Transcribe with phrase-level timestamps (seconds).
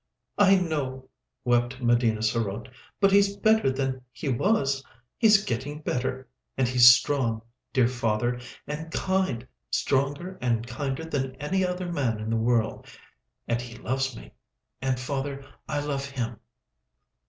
[0.39, 1.09] "I know,"
[1.45, 2.69] wept Medina sarote.
[2.99, 4.83] "But he's better than he was.
[5.19, 6.27] He's getting better.
[6.57, 12.35] And he's strong, dear father, and kind—stronger and kinder than any other man in the
[12.35, 12.87] world.
[13.47, 16.39] And he loves me—and, father, I love him."